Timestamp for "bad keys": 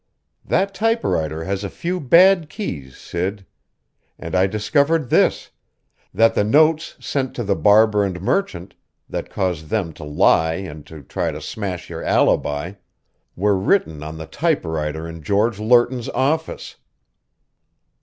1.99-2.97